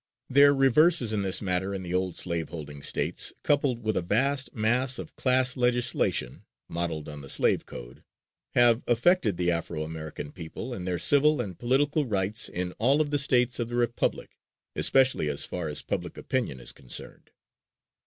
Their 0.31 0.51
reverses 0.51 1.13
in 1.13 1.21
this 1.21 1.43
matter 1.43 1.75
in 1.75 1.83
the 1.83 1.93
old 1.93 2.15
slave 2.15 2.49
holding 2.49 2.81
States, 2.81 3.33
coupled 3.43 3.83
with 3.83 3.95
a 3.95 4.01
vast 4.01 4.51
mass 4.51 4.97
of 4.97 5.15
class 5.15 5.55
legislation, 5.55 6.43
modelled 6.67 7.07
on 7.07 7.21
the 7.21 7.29
slave 7.29 7.67
code, 7.67 8.03
have 8.55 8.83
affected 8.87 9.37
the 9.37 9.51
Afro 9.51 9.83
American 9.83 10.31
people 10.31 10.73
in 10.73 10.85
their 10.85 10.97
civil 10.97 11.39
and 11.39 11.59
political 11.59 12.07
rights 12.07 12.49
in 12.49 12.71
all 12.79 12.99
of 12.99 13.11
the 13.11 13.19
States 13.19 13.59
of 13.59 13.67
the 13.67 13.75
Republic, 13.75 14.39
especially 14.75 15.29
as 15.29 15.45
far 15.45 15.69
as 15.69 15.83
public 15.83 16.17
opinion 16.17 16.59
is 16.59 16.71
concerned. 16.71 17.29